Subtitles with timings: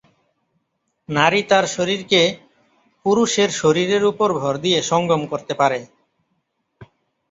[1.09, 2.21] নারী তার শরীরকে
[3.05, 5.79] পুরুষের শরীরের উপর ভর দিয়ে সঙ্গম করতে পারে।